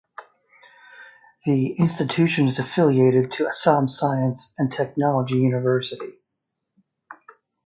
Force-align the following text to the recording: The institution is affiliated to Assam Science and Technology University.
The 1.45 1.73
institution 1.77 2.47
is 2.47 2.57
affiliated 2.57 3.33
to 3.33 3.45
Assam 3.45 3.87
Science 3.87 4.51
and 4.57 4.71
Technology 4.71 5.35
University. 5.35 6.13